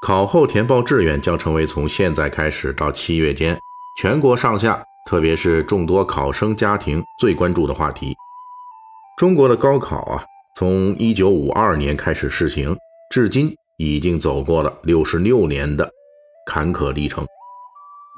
[0.00, 3.60] 考后填报志愿将成为从现在开始到七月间
[3.98, 8.16] 全国上下，特别是众多考生家庭最关注的话题。
[9.18, 10.24] 中国的高考啊，
[10.56, 12.74] 从一九五二年开始试行，
[13.10, 15.90] 至今已经走过了六十六年的
[16.46, 17.26] 坎坷历程。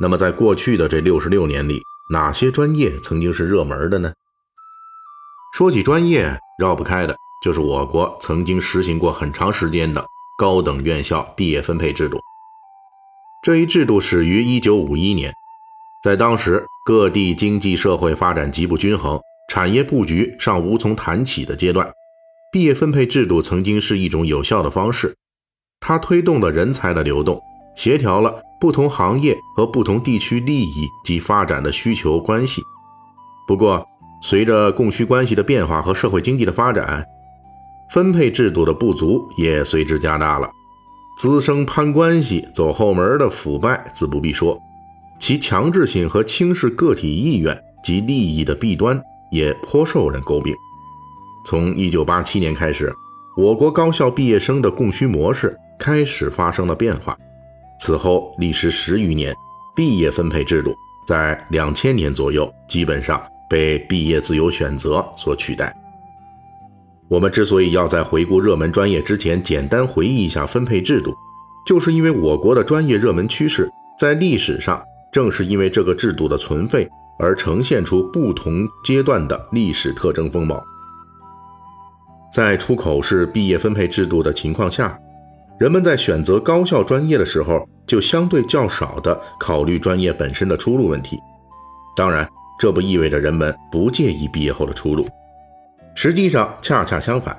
[0.01, 4.13] 那么，在过去的这六十六年里，哪些专业曾经是热门的呢？
[5.53, 7.17] 说起专业，绕不开的。
[7.43, 10.07] 就是我国曾经实行过很长时间的
[10.43, 12.19] 高等院校毕业分配制度。
[13.45, 15.33] 这一制度始于1951年，
[16.03, 21.89] 在当时各地经济社会发展极不均衡、产业布局尚无从谈起的阶段，
[22.53, 25.15] 毕业分配制度曾经是一种有效的方式。
[25.79, 27.41] 它推动了人才的流动，
[27.77, 32.61] 协调了不同行业和不同地区利益及发展的需求关系。
[33.47, 33.87] 不过，
[34.21, 37.07] 随着供需关系的变化和社会经济的发展，
[37.93, 40.51] 分配制度的不足也随之加大了，
[41.19, 44.59] 滋生攀关系、走后门的腐败自不必说，
[45.21, 48.99] 其强制性和轻视个体意愿及利益的弊端
[49.31, 50.55] 也颇受人诟病。
[51.45, 52.91] 从1987年开始，
[53.37, 57.15] 我国高校毕业生的供需模式开始发生了变化，
[57.79, 59.35] 此后历时十余年，
[59.77, 60.75] 毕业分配制度
[61.07, 65.82] 在2000年左右基本上被毕业自由选择所取代。
[67.13, 71.15] 我们之所以要在回顾热门专业之前简单回忆一下分配制度，
[71.67, 74.83] 就是因为我国的专业热门趋势在历史上
[75.13, 76.89] 正是因为这个制度的存废
[77.19, 80.59] 而呈现出不同阶段的历史特征风貌。
[82.33, 84.99] 在出口式毕业分配制度的情况下，
[85.59, 91.19] 人们在选择高校专业的时候就相对较少的考虑专业本身的出路问题。
[91.95, 92.27] 当然，
[92.59, 95.07] 这不意味着人们不介意毕业后的出路。
[95.95, 97.37] 实际上恰恰相反，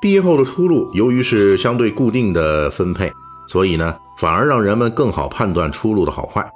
[0.00, 3.10] 毕业后的出路由于是相对固定的分配，
[3.48, 6.48] 所以呢，反而让人们更好判断出路的好坏。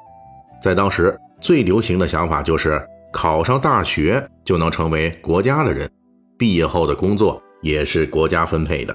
[0.63, 2.81] 在当时最流行的想法就是
[3.13, 5.91] 考上大学就能成为国家的人，
[6.39, 8.95] 毕业后的工作也是国家分配的。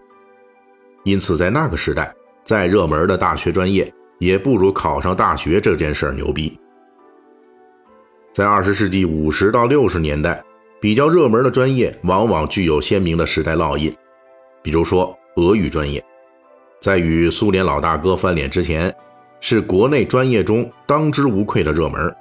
[1.04, 2.14] 因此，在那个时代，
[2.46, 6.58] 再热门的大学专业也不如考上大学这件事儿牛逼。
[8.32, 10.42] 在二十世纪五十到六十年代。
[10.84, 13.96] 比较热门的专业往往具有鲜明的时代烙印，
[14.62, 16.04] 比如说俄语专业，
[16.82, 18.94] 在与苏联老大哥翻脸之前，
[19.40, 22.14] 是国内专业中当之无愧的热门。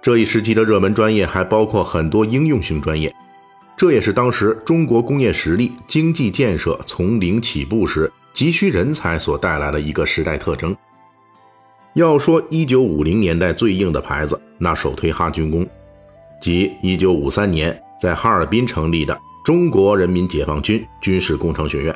[0.00, 3.14] 这一时期的热门专业还包括很多应用性专业，
[3.76, 10.74] 这也是当时中国工业实力、经济建设从零起步时急需人才所带来的一个时代特征。
[11.92, 15.68] 要说一九五零年代最硬的牌子，那首推哈军工。
[16.40, 21.94] 即1953年在哈尔滨成立的中国人民解放军军事工程学院。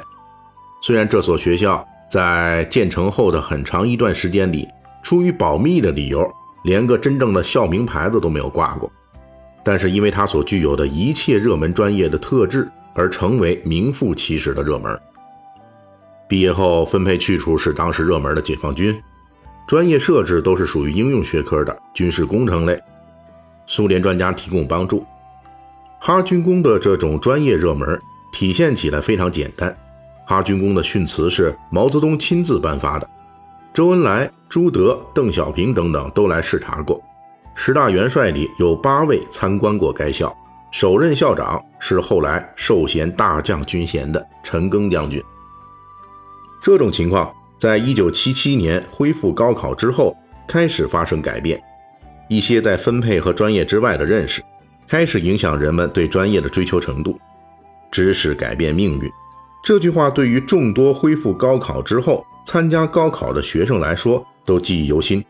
[0.83, 4.67] 虽然这所学校在建成后的很长一段时间里，
[5.03, 6.29] 出于保密的理由，
[6.65, 8.91] 连个真正的校名牌子都没有挂过，
[9.63, 14.99] 但是因为它所具有的一切热门专业的特质，而成为名副其实的热门。
[16.29, 18.97] 毕业后分配去处是当时热门的解放军，
[19.67, 22.81] 专业设置都是属于应用学科的军事工程类。
[23.71, 25.07] 苏联专家提供帮助，
[26.01, 27.97] 哈军工的这种专业热门
[28.33, 29.75] 体现起来非常简单。
[30.27, 33.09] 哈军工的训词是毛泽东亲自颁发的，
[33.73, 37.01] 周恩来、朱德、邓小平等等都来视察过。
[37.55, 40.37] 十大元帅里有八位参观过该校，
[40.73, 45.23] 首任校长是后来授衔大将军衔的陈赓将军。
[46.61, 50.17] 这种情况在一九七七年恢复高考之后
[50.49, 51.63] 开始发生改变。
[52.31, 54.41] 一些在分配和专业之外的认识，
[54.87, 57.19] 开始影响人们对专业的追求程度。
[57.91, 59.11] 知识改变命运，
[59.65, 65.23] 这句话对于众多恢复高考之后参加高考的学生来说都记忆犹新。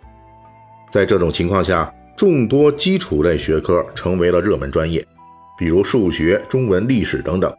[0.90, 5.02] 在这种情况下，众多基础类学科成为了热门专业，
[5.56, 7.50] 比如数学、中文、历史等等。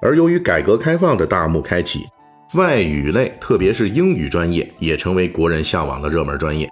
[0.00, 2.06] 而由于改革开放的大幕开启，
[2.54, 6.70] 外语类，特别是英语专业，也成为国人向往的热门专业。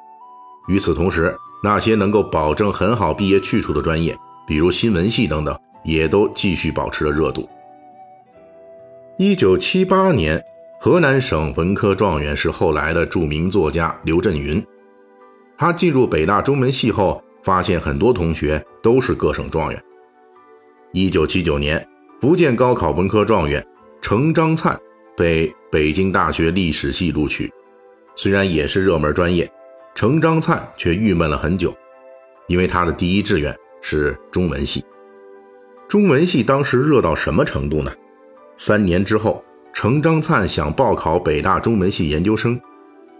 [0.68, 4.14] 与此同时，那些能够保证很好毕业去处的专业，
[4.46, 7.48] 比如新闻系等等，也都继续保持着热度。
[9.16, 10.44] 一九七八年，
[10.78, 14.62] 河南省文科状元是后来的著名作家刘震云。
[15.56, 19.82] 他进入北大中文系后，发现很多同学都是各省状元。
[20.92, 21.82] 一九七九年，
[22.20, 23.66] 福建高考文科状元
[24.02, 24.78] 程章灿
[25.16, 27.50] 被北京大学历史系录取。
[28.16, 29.50] 虽然也是热门专业，
[29.94, 31.72] 程章灿却郁闷了很久，
[32.48, 34.84] 因为他的第一志愿是中文系。
[35.88, 37.92] 中文系当时热到什么程度呢？
[38.56, 42.60] 三年之后，程章灿想报考北大中文系研究生，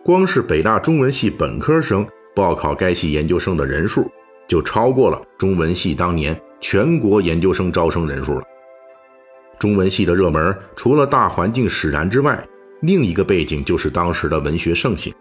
[0.04, 2.04] 光是北大中文系本科生。
[2.34, 4.10] 报考该系研究生的人数
[4.48, 8.42] 就超过了中文系当年全国研究生招生人数了。
[9.60, 12.44] 中文系的热门，除了大环境使然之外，
[12.80, 15.14] 另一个背景就是当时的文学盛行。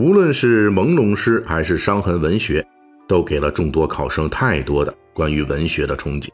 [0.00, 2.66] 无论是朦胧诗还是伤痕文学，
[3.06, 6.30] 都给了众多考生太多的关于文学的憧憬。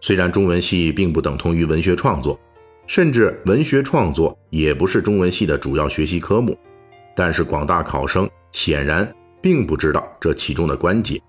[0.00, 2.40] 虽然中文系并不等同于文学创作，
[2.86, 6.58] 甚至文学创作也不是中文系的主要学习科目。
[7.14, 11.20] 但是广大考生显然并不知道这其中的关节。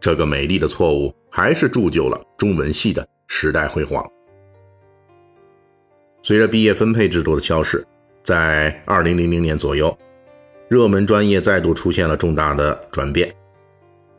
[0.00, 4.08] 这个美丽的错误还是铸就了中文系的时代辉煌。
[6.22, 7.84] 随着毕业分配制度的消失，
[8.22, 9.98] 在二零零零年左右，
[10.70, 13.28] 热门专业再度出现了重大的转变，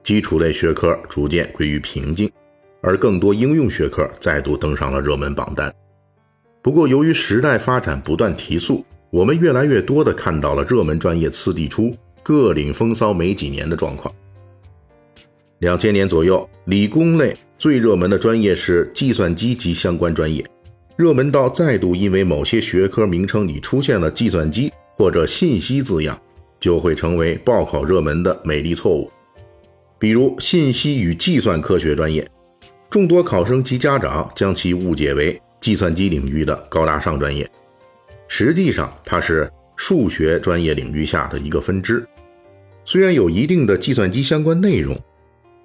[0.03, 2.30] 基础类学科逐渐归于平静，
[2.81, 5.74] 而更多应用学科再度登上了热门榜单。
[6.62, 8.86] 不过，由于时代发展不断提速。
[9.12, 14.13] 我们越来越多地看到了热门专业次第出，各领风骚没几年的状况。
[15.59, 20.45] 两千年左右，理工类最热门的专业是计算机及相关专业，
[20.98, 26.18] 热门到再度因为某些学科名称里出现了计算机或者信息字样，
[26.62, 29.12] 就会成为报考热门的美丽错误。
[30.00, 32.25] 比如信息与计算科学专业，
[32.90, 37.46] 众多考生及家长将其误解为计算机领域的高大上专业。
[38.28, 42.08] 实际上，它是数学专业领域下的一个分支，
[42.86, 44.98] 虽然有一定的计算机相关内容，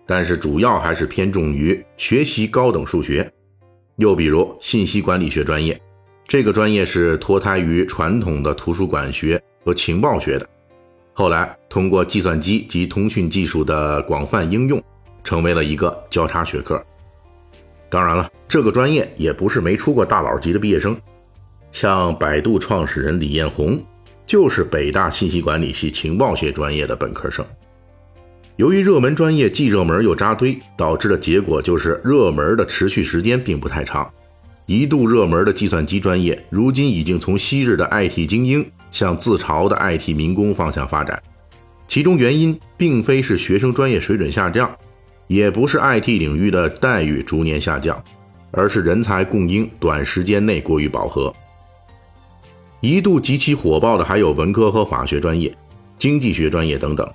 [0.05, 3.31] 但是主要还是偏重于学习高等数学。
[3.97, 5.81] 又比如信息管理学专业，
[6.27, 10.47] 这个专业是脱胎于传统的图书馆学和情报学的，
[11.19, 14.83] 后来通过计算机及通讯技术的广泛应用，
[15.25, 16.85] 成为了一个交叉学科。
[17.89, 20.95] 当然了，这个专业也不是没出过大佬级的毕业生。
[21.73, 23.83] 像百度创始人李彦宏，
[24.27, 27.43] 就是北大信息管理系情报学专业的本科生。
[28.57, 34.13] 由于热门专业既热门又扎堆，导致的结果就是热门的持续时间并不太长。
[34.67, 41.23] 一度热门的计算机专业，如今已经从昔日的 IT 精英向自嘲的 IT 民工方向发展。
[41.87, 44.69] 其中原因并非是学生专业水准下降，
[45.29, 48.03] 也不是 IT 领域的待遇逐年下降，
[48.51, 51.33] 而是人才供应短时间内过于饱和。
[52.81, 55.55] 一度极其火爆的还有文科和法学专业、
[55.97, 57.09] 经济学专业等等。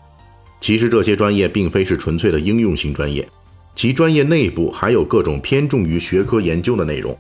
[0.62, 3.27] 其实这些专业并非是纯粹的应用型专业，
[3.75, 7.18] 其专业内部还有各种偏重于学科研究的内容。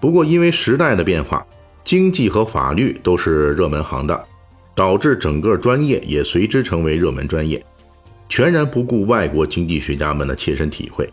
[0.00, 1.46] 不过因为时代的变化，
[1.84, 4.22] 经济和法律都是热门行当，
[4.74, 7.64] 导致整个专业也随之成为热门专业，
[8.28, 11.08] 全然不顾外国经济学家们的切身体会。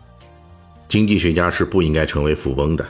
[0.86, 2.86] 经济学家是不应该成为富翁的。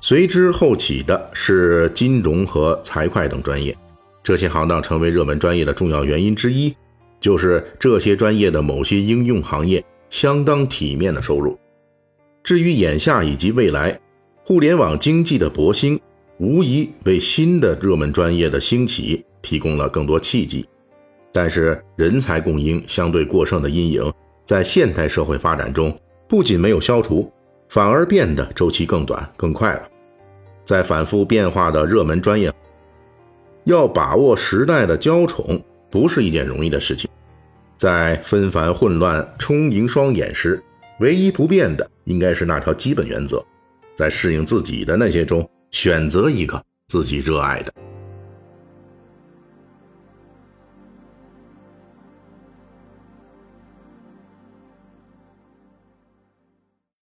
[0.00, 3.76] 随之后起的是金融和财会等专业，
[4.22, 6.74] 这些行当成为热门专业的重要原因之一，
[7.20, 11.58] 就是这些专业的某些应用行业相当体面的收入。
[12.42, 13.98] 至于眼下以及未来，
[14.50, 16.00] 互联网经济的勃兴，
[16.38, 20.68] 无疑为新的热门专业的兴起提供了更多契机。
[21.32, 24.12] 但是，人才供应相对过剩的阴影，
[24.44, 25.96] 在现代社会发展中
[26.28, 27.32] 不仅没有消除。
[27.68, 29.88] 反而变得周期更短、更快了。
[30.64, 32.52] 在反复变化的热门专业，
[33.62, 37.08] 要把握时代的娇宠，不是一件容易的事情。
[37.76, 40.60] 在纷繁混乱、充盈双眼时，
[40.98, 43.40] 唯一不变的应该是那条基本原则：
[44.00, 47.89] 在适应自己的那些中，选择一个自己热爱的。